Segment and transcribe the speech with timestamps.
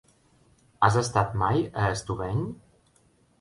[0.87, 2.41] Has estat mai a Estubeny?